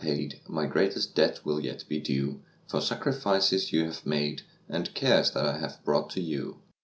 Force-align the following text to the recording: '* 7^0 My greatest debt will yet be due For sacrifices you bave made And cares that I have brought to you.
'* 0.01 0.01
7^0 0.01 0.49
My 0.49 0.65
greatest 0.65 1.13
debt 1.13 1.41
will 1.45 1.59
yet 1.59 1.83
be 1.87 1.99
due 1.99 2.39
For 2.67 2.81
sacrifices 2.81 3.71
you 3.71 3.83
bave 3.83 4.03
made 4.03 4.41
And 4.67 4.91
cares 4.95 5.29
that 5.33 5.45
I 5.45 5.59
have 5.59 5.85
brought 5.85 6.09
to 6.15 6.21
you. 6.21 6.57